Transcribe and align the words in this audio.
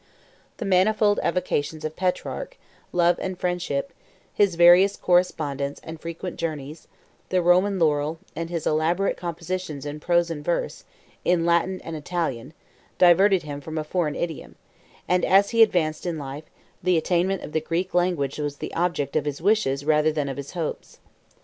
91 0.57 0.57
The 0.57 0.65
manifold 0.65 1.19
avocations 1.21 1.85
of 1.85 1.95
Petrarch, 1.95 2.57
love 2.91 3.19
and 3.21 3.37
friendship, 3.37 3.93
his 4.33 4.55
various 4.55 4.97
correspondence 4.97 5.79
and 5.83 6.01
frequent 6.01 6.37
journeys, 6.37 6.87
the 7.29 7.39
Roman 7.39 7.77
laurel, 7.77 8.17
and 8.35 8.49
his 8.49 8.65
elaborate 8.65 9.15
compositions 9.15 9.85
in 9.85 9.99
prose 9.99 10.31
and 10.31 10.43
verse, 10.43 10.85
in 11.23 11.45
Latin 11.45 11.79
and 11.83 11.95
Italian, 11.95 12.55
diverted 12.97 13.43
him 13.43 13.61
from 13.61 13.77
a 13.77 13.83
foreign 13.83 14.15
idiom; 14.15 14.55
and 15.07 15.23
as 15.23 15.51
he 15.51 15.61
advanced 15.61 16.07
in 16.07 16.17
life, 16.17 16.45
the 16.81 16.97
attainment 16.97 17.43
of 17.43 17.51
the 17.51 17.61
Greek 17.61 17.93
language 17.93 18.39
was 18.39 18.57
the 18.57 18.73
object 18.73 19.15
of 19.15 19.25
his 19.25 19.39
wishes 19.39 19.85
rather 19.85 20.11
than 20.11 20.27
of 20.27 20.37
his 20.37 20.53
hopes. 20.53 20.97